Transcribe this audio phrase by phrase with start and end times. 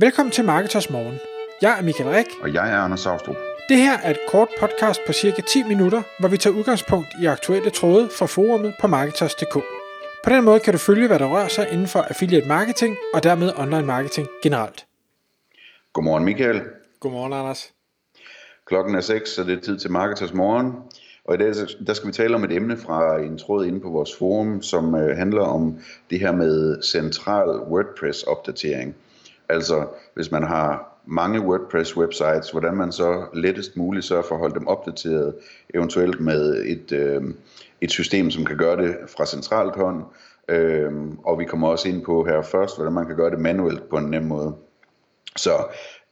[0.00, 1.18] Velkommen til Marketers Morgen.
[1.62, 2.26] Jeg er Michael Rik.
[2.42, 3.36] Og jeg er Anders Saustrup.
[3.68, 7.26] Det her er et kort podcast på cirka 10 minutter, hvor vi tager udgangspunkt i
[7.26, 9.54] aktuelle tråde fra forumet på Marketers.dk.
[10.24, 13.22] På den måde kan du følge, hvad der rører sig inden for affiliate marketing og
[13.22, 14.86] dermed online marketing generelt.
[15.92, 16.62] Godmorgen Michael.
[17.00, 17.72] Godmorgen Anders.
[18.66, 20.72] Klokken er 6, så det er tid til Marketers Morgen.
[21.24, 21.54] Og i dag
[21.86, 24.94] der skal vi tale om et emne fra en tråd inde på vores forum, som
[24.94, 25.78] øh, handler om
[26.10, 28.94] det her med central WordPress-opdatering.
[29.48, 34.54] Altså hvis man har mange WordPress-websites, hvordan man så lettest muligt sørger for at holde
[34.54, 35.34] dem opdateret,
[35.74, 37.22] eventuelt med et, øh,
[37.80, 40.04] et system, som kan gøre det fra centralt hånd.
[40.48, 40.92] Øh,
[41.24, 43.96] og vi kommer også ind på her først, hvordan man kan gøre det manuelt på
[43.96, 44.54] en nem måde.
[45.36, 45.50] Så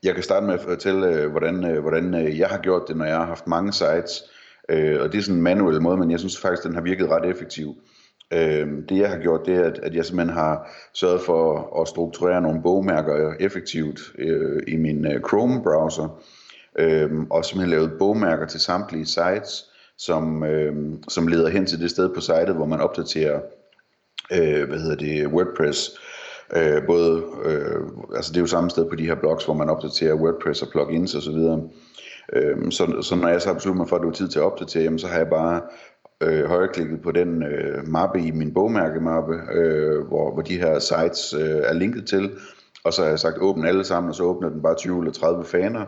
[0.03, 2.97] jeg kan starte med at fortælle, øh, hvordan, øh, hvordan øh, jeg har gjort det,
[2.97, 4.23] når jeg har haft mange sites.
[4.69, 7.09] Øh, og det er sådan en manuel måde, men jeg synes faktisk, den har virket
[7.09, 7.75] ret effektiv.
[8.33, 11.89] Øh, det jeg har gjort, det er, at, at jeg simpelthen har sørget for at
[11.89, 16.23] strukturere nogle bogmærker effektivt øh, i min øh, Chrome-browser,
[16.79, 19.65] øh, og simpelthen lavet bogmærker til samtlige sites,
[19.99, 20.75] som, øh,
[21.09, 23.41] som leder hen til det sted på sitet, hvor man opdaterer
[24.33, 25.91] øh, hvad hedder det, WordPress.
[26.57, 27.81] Øh, både, øh,
[28.15, 30.69] altså det er jo samme sted på de her blogs, hvor man opdaterer WordPress og
[30.69, 31.37] plugins osv.
[32.33, 34.39] Øh, så, så når jeg så har besluttet mig for, at det er tid til
[34.39, 35.61] at opdatere, jamen, så har jeg bare
[36.23, 41.35] øh, højreklikket på den øh, mappe i min bogmærkemappe, øh, hvor, hvor de her sites
[41.35, 42.31] øh, er linket til,
[42.85, 45.13] og så har jeg sagt åbn alle sammen, og så åbner den bare 20 eller
[45.13, 45.87] 30 faner,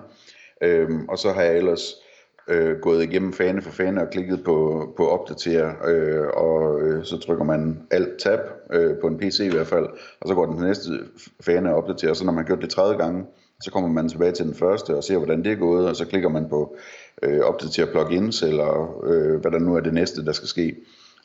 [0.62, 1.94] øh, og så har jeg ellers
[2.48, 7.18] øh, gået igennem fane for fane og klikket på, på opdatere, øh, og øh, så
[7.18, 8.40] trykker man alt tab
[8.72, 9.86] øh, på en PC i hvert fald,
[10.20, 10.90] og så går den til næste
[11.40, 13.24] fane og opdaterer, og så når man har gjort det 30 gange,
[13.62, 16.04] så kommer man tilbage til den første og ser, hvordan det er gået, og så
[16.04, 16.76] klikker man på
[17.22, 20.76] øh, opdatere plugins, eller øh, hvad der nu er det næste, der skal ske.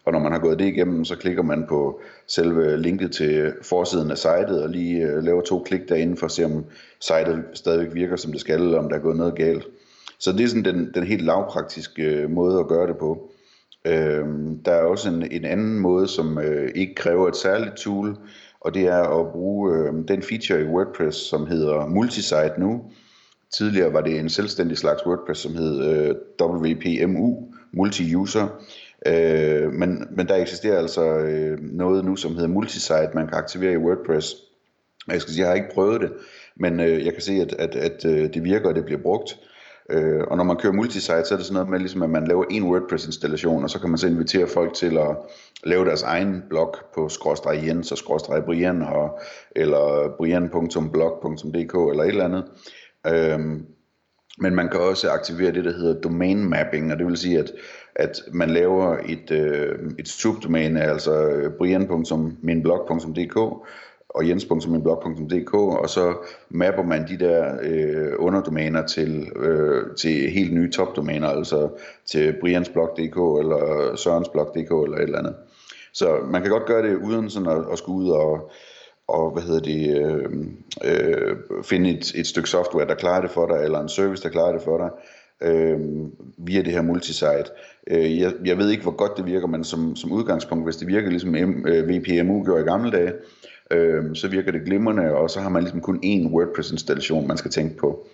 [0.05, 4.11] Og når man har gået det igennem, så klikker man på selve linket til forsiden
[4.11, 6.65] af sitet, og lige øh, laver to klik derinde for at se, om
[6.99, 9.67] sitet stadigvæk virker, som det skal, eller om der er gået noget galt.
[10.19, 13.31] Så det er sådan den, den helt lavpraktiske øh, måde at gøre det på.
[13.85, 14.25] Øh,
[14.65, 18.17] der er også en, en anden måde, som øh, ikke kræver et særligt tool,
[18.63, 22.83] og det er at bruge øh, den feature i WordPress, som hedder multisite nu.
[23.53, 28.47] Tidligere var det en selvstændig slags WordPress, som hed øh, WPMU, multi-user.
[29.05, 33.73] Øh, men, men der eksisterer altså øh, noget nu, som hedder multisite, man kan aktivere
[33.73, 34.35] i WordPress.
[35.07, 36.11] Jeg skal sige, jeg har ikke prøvet det,
[36.55, 39.39] men øh, jeg kan se, at, at, at øh, det virker, og det bliver brugt.
[39.89, 42.27] Øh, og når man kører multisite, så er det sådan noget med, ligesom, at man
[42.27, 45.15] laver en WordPress-installation, og så kan man så invitere folk til at
[45.63, 49.19] lave deres egen blog på skråstreg Jens og skråstreg Brian, og,
[49.55, 52.45] eller brian.blog.dk eller et eller andet.
[53.07, 53.39] Øh,
[54.37, 57.51] men man kan også aktivere det, der hedder domain mapping, og det vil sige, at,
[57.95, 63.67] at man laver et, øh, et subdomæne, altså øh, brian.minblog.dk,
[64.13, 66.13] og jens.minblog.dk, og så
[66.49, 71.69] mapper man de der øh, underdomæner til, øh, til helt nye topdomæner, altså
[72.05, 75.35] til briansblog.dk eller sørensblog.dk eller et eller andet.
[75.93, 78.51] Så man kan godt gøre det uden sådan at, at skulle ud og,
[79.07, 80.29] og hvad hedder det, øh,
[80.83, 84.29] øh, finde et, et stykke software, der klarer det for dig, eller en service, der
[84.29, 84.89] klarer det for dig,
[85.41, 85.79] øh,
[86.37, 87.45] via det her multisite.
[87.87, 90.87] Øh, jeg, jeg ved ikke, hvor godt det virker, men som, som udgangspunkt, hvis det
[90.87, 93.13] virker ligesom M, øh, VPMU gjorde i gamle dage,
[93.73, 97.51] øh, så virker det glimrende, og så har man ligesom kun én WordPress-installation, man skal
[97.51, 98.07] tænke på.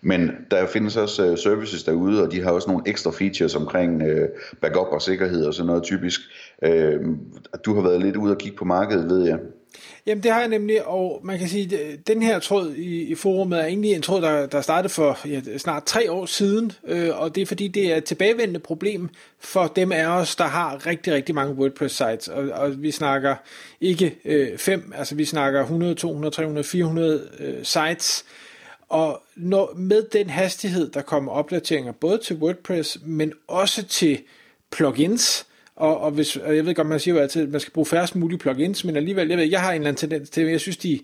[0.00, 4.02] Men der findes også øh, services derude, og de har også nogle ekstra features omkring
[4.02, 4.28] øh,
[4.60, 6.20] backup og sikkerhed og sådan noget typisk.
[6.62, 7.00] Øh,
[7.64, 9.38] du har været lidt ude og kigge på markedet, ved jeg.
[10.08, 13.14] Jamen det har jeg nemlig, og man kan sige, at den her tråd i, i
[13.14, 17.20] forumet er egentlig en tråd, der, der startede for ja, snart tre år siden, øh,
[17.20, 19.08] og det er fordi, det er et tilbagevendende problem
[19.40, 23.36] for dem af os, der har rigtig, rigtig mange WordPress-sites, og, og vi snakker
[23.80, 28.24] ikke øh, fem, altså vi snakker 100, 200, 300, 400 øh, sites,
[28.88, 34.18] og når, med den hastighed, der kommer opdateringer både til WordPress, men også til
[34.70, 35.46] plugins,
[35.78, 37.86] og, og, hvis, og jeg ved godt, man siger jo altid, at man skal bruge
[37.86, 40.60] færrest mulige plugins, men alligevel, jeg ved, jeg har en eller anden tendens til, jeg
[40.60, 41.00] synes, de,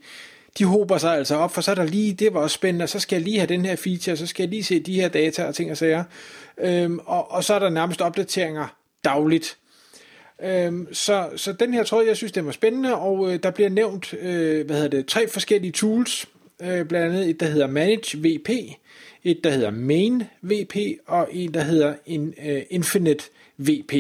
[0.59, 2.89] de håber sig altså op, for så er der lige, det var også spændende, og
[2.89, 5.09] så skal jeg lige have den her feature, så skal jeg lige se de her
[5.09, 6.05] data og ting og sager.
[6.59, 9.57] Øhm, og, og så er der nærmest opdateringer dagligt.
[10.43, 13.71] Øhm, så, så den her tråd, jeg synes, det var spændende, og øh, der bliver
[13.71, 16.27] nævnt, øh, hvad hedder det, tre forskellige tools,
[16.63, 18.51] øh, blandt andet et, der hedder Manage VP,
[19.25, 20.77] et, der hedder Main VP,
[21.07, 23.25] og en, der hedder in, øh, Infinite
[23.59, 23.93] VP.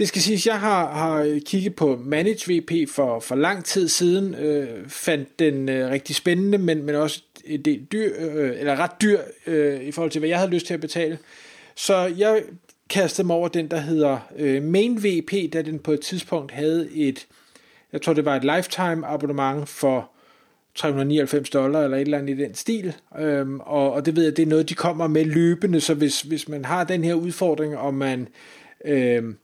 [0.00, 4.34] Det skal siges, jeg har, har kigget på Manage VP for, for lang tid siden,
[4.34, 8.90] øh, fandt den øh, rigtig spændende, men, men også et del dyr, øh, eller ret
[9.02, 11.18] dyr øh, i forhold til, hvad jeg havde lyst til at betale.
[11.74, 12.42] Så jeg
[12.90, 16.88] kastede mig over den, der hedder øh, Main VP, da den på et tidspunkt havde
[16.94, 17.26] et,
[17.92, 20.10] jeg tror det var et lifetime abonnement for
[20.74, 24.36] 399 dollar eller et eller andet i den stil, øhm, og, og det ved jeg,
[24.36, 27.78] det er noget, de kommer med løbende, så hvis, hvis man har den her udfordring,
[27.78, 28.28] og man
[28.84, 29.36] øhm,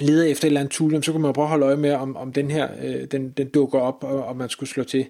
[0.00, 2.16] leder efter et eller andet tool, så kan man prøve at holde øje med, om,
[2.16, 5.06] om den her øh, den, den dukker op, og, og man skulle slå til.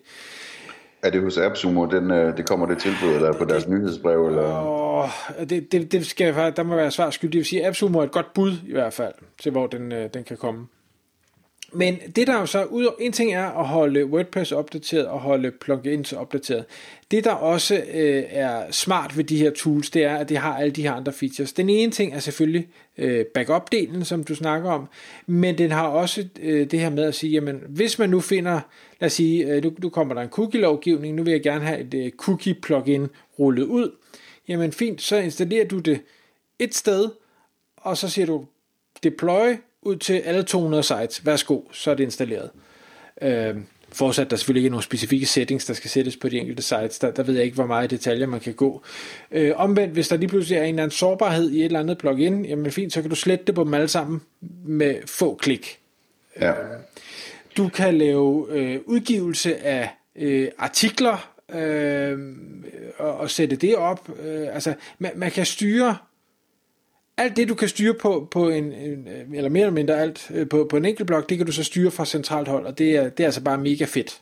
[1.02, 4.26] Er det hos AppSumo, den, øh, det kommer det tilbud, eller på deres nyhedsbrev?
[4.26, 4.43] Eller?
[4.43, 5.11] Og
[5.50, 7.32] det, det, det skal der må være svar skyldig.
[7.32, 10.11] Det vil sige, AppSumo er et godt bud i hvert fald, til hvor den, øh,
[10.14, 10.67] den kan komme.
[11.75, 15.51] Men det der jo så, ud, en ting er at holde WordPress opdateret og holde
[15.51, 16.65] plugins opdateret.
[17.11, 20.57] Det der også øh, er smart ved de her tools, det er, at det har
[20.57, 21.53] alle de her andre features.
[21.53, 24.89] Den ene ting er selvfølgelig øh, backup-delen, som du snakker om,
[25.27, 28.61] men den har også øh, det her med at sige, jamen hvis man nu finder,
[29.01, 31.81] lad os sige, øh, nu, nu kommer der en cookie-lovgivning, nu vil jeg gerne have
[31.81, 33.09] et øh, cookie-plugin
[33.39, 33.91] rullet ud,
[34.49, 36.01] jamen fint, så installerer du det
[36.59, 37.09] et sted,
[37.77, 38.47] og så siger du
[39.03, 41.26] deploy ud til alle 200 sites.
[41.26, 42.50] Værsgo, så er det installeret.
[43.23, 43.56] Øh,
[43.93, 46.99] forudsat der selvfølgelig ikke er nogle specifikke settings, der skal sættes på de enkelte sites.
[46.99, 48.82] Der, der ved jeg ikke, hvor meget detaljer man kan gå.
[49.31, 51.99] Øh, omvendt, hvis der lige pludselig er en eller anden sårbarhed i et eller andet
[51.99, 54.20] plugin, jamen fint, så kan du slette det på dem alle sammen
[54.64, 55.79] med få klik.
[56.40, 56.50] Ja.
[56.50, 56.56] Øh,
[57.56, 62.19] du kan lave øh, udgivelse af øh, artikler øh,
[62.99, 64.11] og, og sætte det op.
[64.25, 65.96] Øh, altså, man, man kan styre
[67.17, 70.49] alt det, du kan styre på, på en, en eller mere eller mindre alt, øh,
[70.49, 72.97] på, på en enkelt blok, det kan du så styre fra centralt hold, og det
[72.97, 74.20] er, det er altså bare mega fedt.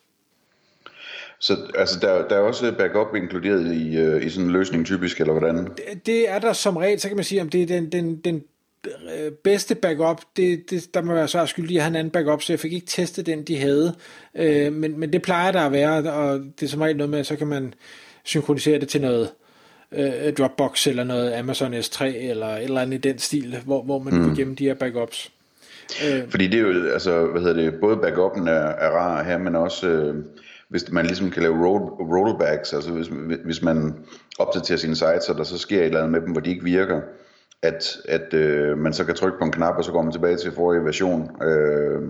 [1.40, 5.20] Så altså, der, der er også backup inkluderet i, uh, i sådan en løsning typisk,
[5.20, 5.56] eller hvordan?
[5.56, 8.16] Det, det er der som regel, så kan man sige, om det er den, den,
[8.16, 8.42] den
[8.86, 12.42] øh, bedste backup, det, det, der må være så skyldig at have en anden backup,
[12.42, 13.94] så jeg fik ikke testet den, de havde.
[14.34, 17.18] Øh, men, men det plejer der at være, og det er som regel noget med,
[17.18, 17.74] at så kan man
[18.24, 19.30] synkronisere det til noget
[19.92, 23.98] øh, Dropbox eller noget Amazon S3 eller et eller andet i den stil, hvor, hvor
[23.98, 24.24] man mm.
[24.24, 25.32] kan gemme de her backups.
[26.06, 26.30] Øh.
[26.30, 29.56] Fordi det er jo, altså, hvad hedder det, både backuppen er, er rar her, men
[29.56, 30.14] også, øh,
[30.68, 33.06] hvis man ligesom kan lave roll, rollbacks, altså hvis,
[33.44, 33.94] hvis man
[34.38, 36.64] opdaterer sine sites, og der så sker et eller andet med dem, hvor de ikke
[36.64, 37.00] virker,
[37.62, 40.36] at, at øh, man så kan trykke på en knap, og så går man tilbage
[40.36, 41.42] til forrige version.
[41.42, 42.02] Øh,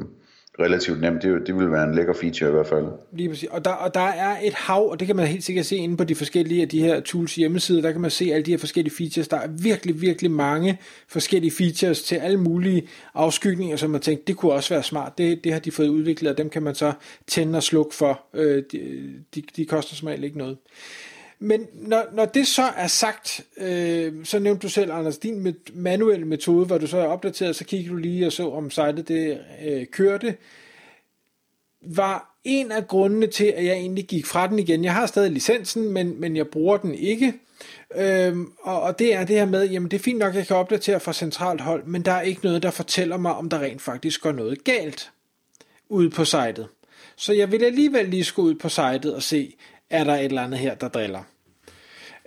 [0.61, 1.23] relativt nemt.
[1.23, 2.87] Det, det vil være en lækker feature i hvert fald.
[3.13, 3.49] Lige præcis.
[3.51, 5.97] Og der, og der er et hav, og det kan man helt sikkert se inde
[5.97, 8.59] på de forskellige af de her tools hjemmesider, der kan man se alle de her
[8.59, 9.29] forskellige features.
[9.29, 10.79] Der er virkelig, virkelig mange
[11.09, 15.19] forskellige features til alle mulige afskygninger, som man tænkte, det kunne også være smart.
[15.19, 16.93] Det, det har de fået udviklet, og dem kan man så
[17.27, 18.21] tænde og slukke for.
[18.35, 18.81] Øh, de,
[19.35, 20.57] de, de koster som regel ikke noget.
[21.43, 25.53] Men når, når det så er sagt, øh, så nævnte du selv, Anders, din med,
[25.75, 29.09] manuelle metode, hvor du så er opdateret, så kiggede du lige og så, om sejlet
[29.09, 30.37] det øh, kørte,
[31.83, 34.85] var en af grundene til, at jeg egentlig gik fra den igen.
[34.85, 37.35] Jeg har stadig licensen, men, men jeg bruger den ikke.
[37.97, 40.47] Øhm, og, og det er det her med, jamen det er fint nok, at jeg
[40.47, 43.61] kan opdatere fra centralt hold, men der er ikke noget, der fortæller mig, om der
[43.61, 45.11] rent faktisk går noget galt
[45.89, 46.69] ude på sitet.
[47.17, 49.57] Så jeg vil alligevel lige skulle ud på sitet og se,
[49.91, 51.23] er der et eller andet her, der driller.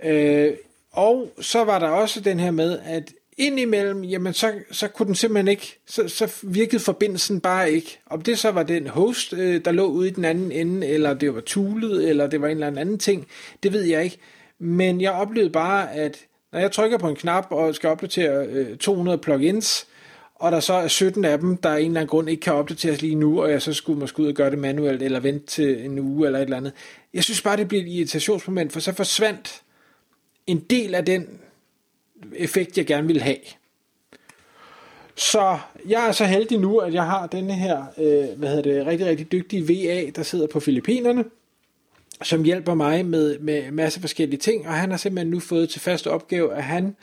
[0.06, 0.54] Øh,
[0.92, 5.16] og så var der også den her med, at indimellem, jamen så, så kunne den
[5.16, 8.00] simpelthen ikke, så, så virkede forbindelsen bare ikke.
[8.06, 11.14] Om det så var den host, øh, der lå ude i den anden ende, eller
[11.14, 13.28] det var tulet, eller det var en eller anden ting,
[13.64, 14.18] det ved jeg ikke.
[14.60, 16.18] Men jeg oplevede bare, at
[16.52, 19.88] når jeg trykker på en knap og skal opdatere øh, 200 plugins,
[20.36, 22.54] og der så er 17 af dem, der af en eller anden grund ikke kan
[22.54, 25.46] opdateres lige nu, og jeg så skulle måske ud og gøre det manuelt, eller vente
[25.46, 26.74] til en uge, eller et eller andet.
[27.14, 29.63] Jeg synes bare, det bliver et irritationsmoment, for så forsvandt
[30.48, 31.40] en del af den
[32.36, 33.38] effekt, jeg gerne vil have.
[35.16, 35.58] Så
[35.88, 39.08] jeg er så heldig nu, at jeg har denne her, øh, hvad hedder det, rigtig,
[39.08, 41.26] rigtig dygtige VA, der sidder på Filippinerne,
[42.22, 45.82] som hjælper mig med, med masse forskellige ting, og han har simpelthen nu fået til
[45.82, 46.96] fast opgave, at han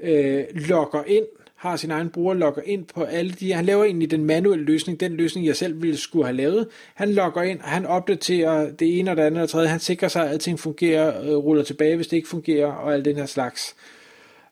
[0.00, 1.24] øh, logger ind
[1.58, 5.00] har sin egen bruger, logger ind på alle de, han laver egentlig den manuelle løsning,
[5.00, 6.68] den løsning, jeg selv ville skulle have lavet.
[6.94, 10.24] Han logger ind, han opdaterer det ene og det andet og tredje, han sikrer sig,
[10.24, 13.76] at alting fungerer, øh, ruller tilbage, hvis det ikke fungerer, og alt den her slags.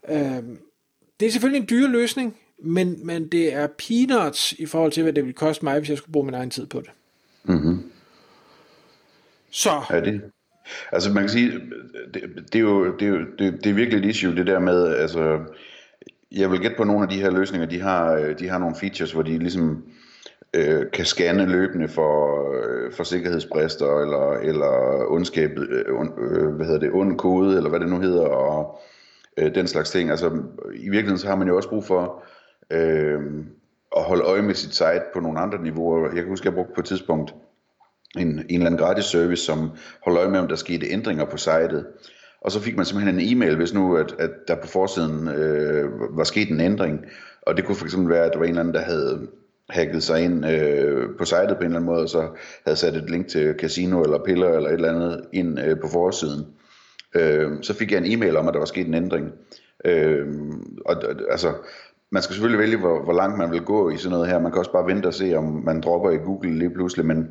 [0.08, 0.42] Øh,
[1.20, 5.12] det er selvfølgelig en dyre løsning, men, men det er peanuts i forhold til, hvad
[5.12, 6.90] det ville koste mig, hvis jeg skulle bruge min egen tid på det.
[7.44, 7.90] Mm-hmm.
[9.50, 9.82] Så.
[9.90, 10.20] Er det?
[10.92, 11.52] Altså man kan sige,
[12.14, 12.22] det,
[12.52, 14.94] det er jo, det er jo det, det er virkelig et issue, det der med,
[14.94, 15.38] altså
[16.32, 18.58] jeg vil gætte på, at nogle af de her løsninger, de har, øh, de har
[18.58, 19.84] nogle features, hvor de ligesom
[20.54, 25.84] øh, kan scanne løbende for, øh, for sikkerhedsbrister, eller, eller ondskab, øh,
[26.18, 28.80] øh, hvad hedder det, ond kode, eller hvad det nu hedder, og
[29.36, 30.10] øh, den slags ting.
[30.10, 30.26] Altså,
[30.74, 32.24] i virkeligheden så har man jo også brug for
[32.70, 33.20] øh,
[33.96, 36.06] at holde øje med sit site på nogle andre niveauer.
[36.06, 37.34] Jeg kan huske, at jeg brugte på et tidspunkt
[38.18, 39.70] en, en eller anden gratis service, som
[40.04, 41.86] holder øje med, om der skete ændringer på sitet
[42.46, 45.90] og så fik man simpelthen en e-mail, hvis nu, at, at der på forsiden øh,
[46.16, 47.04] var sket en ændring,
[47.42, 49.26] og det kunne fx være, at der var en eller anden, der havde
[49.70, 52.28] hacket sig ind øh, på sitet på en eller anden måde, og så
[52.64, 55.88] havde sat et link til casino eller piller eller et eller andet ind øh, på
[55.88, 56.46] forsiden.
[57.14, 59.32] Øh, så fik jeg en e-mail om, at der var sket en ændring.
[59.84, 60.26] Øh,
[60.84, 60.96] og
[61.30, 61.52] altså,
[62.10, 64.38] man skal selvfølgelig vælge, hvor, hvor langt man vil gå i sådan noget her.
[64.38, 67.28] Man kan også bare vente og se, om man dropper i Google lige pludselig, men,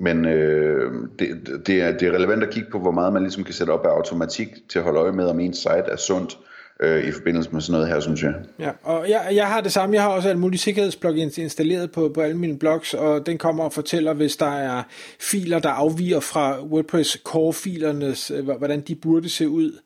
[0.00, 1.28] men øh, det,
[1.66, 3.86] det, er, det er relevant at kigge på, hvor meget man ligesom kan sætte op
[3.86, 6.38] af automatik til at holde øje med, om ens site er sundt
[6.80, 8.34] øh, i forbindelse med sådan noget her, synes jeg.
[8.58, 9.94] Ja, og jeg, jeg har det samme.
[9.94, 13.64] Jeg har også alle mulige sikkerhedsplugins installeret på, på alle mine blogs, og den kommer
[13.64, 14.82] og fortæller, hvis der er
[15.20, 19.78] filer, der afviger fra WordPress core-filernes, øh, hvordan de burde se ud.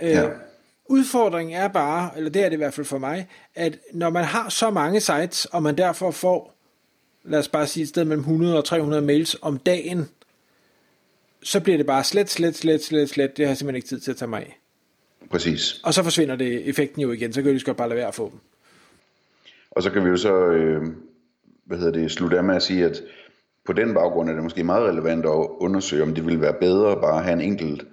[0.00, 0.28] Øh, ja.
[0.90, 4.24] Udfordringen er bare, eller det er det i hvert fald for mig, at når man
[4.24, 6.57] har så mange sites, og man derfor får,
[7.24, 10.08] lad os bare sige et sted mellem 100 og 300 mails om dagen,
[11.42, 13.36] så bliver det bare slet, slet, slet, slet, slet.
[13.36, 14.60] Det har jeg simpelthen ikke tid til at tage mig af.
[15.30, 15.80] Præcis.
[15.84, 18.14] Og så forsvinder det effekten jo igen, så kan vi lige bare lade være at
[18.14, 18.38] få dem.
[19.70, 20.82] Og så kan vi jo så, øh,
[21.64, 23.02] hvad hedder det, slutte af med at sige, at
[23.64, 26.96] på den baggrund er det måske meget relevant at undersøge, om det ville være bedre
[27.00, 27.86] bare at have en enkelt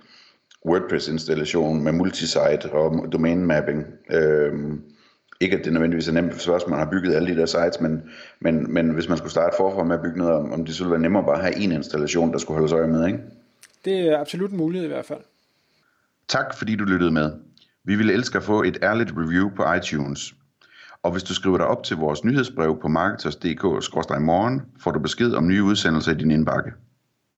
[0.66, 3.86] WordPress-installation med multisite og domain mapping.
[4.12, 4.82] Øhm,
[5.40, 8.04] ikke at det nødvendigvis er nemt, for man har bygget alle de der sites, men,
[8.40, 10.84] men, men hvis man skulle starte forfra med at bygge noget, om, om det så
[10.84, 13.20] ville være nemmere bare at have en installation, der skulle holde sig øje med, ikke?
[13.86, 15.20] Det er absolut en mulighed i hvert fald.
[16.28, 17.32] Tak fordi du lyttede med.
[17.84, 20.36] Vi ville elske at få et ærligt review på iTunes.
[21.04, 25.48] Og hvis du skriver dig op til vores nyhedsbrev på marketers.dk-morgen, får du besked om
[25.48, 26.72] nye udsendelser i din indbakke.